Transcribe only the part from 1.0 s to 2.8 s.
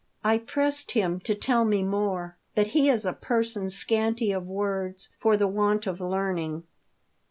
to tell me more, but